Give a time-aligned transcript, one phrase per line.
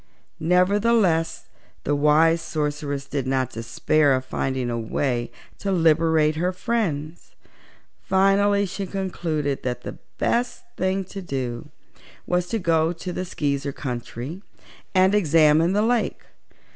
[0.39, 1.45] Nevertheless,
[1.83, 7.35] the wise Sorceress did not despair of finding a way to liberate her friends.
[8.01, 11.69] Finally she concluded that the best thing to do
[12.25, 14.41] was to go to the Skeezer country
[14.95, 16.21] and examine the lake.